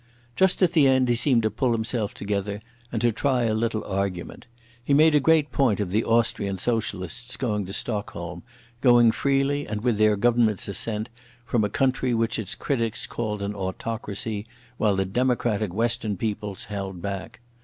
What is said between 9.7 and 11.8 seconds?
with their Government's assent, from a